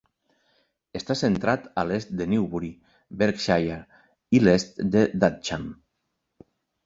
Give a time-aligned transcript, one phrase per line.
[0.99, 2.71] Està centrat a l'est de Newbury,
[3.19, 3.77] Berkshire
[4.37, 5.69] i l'est de Thatcham.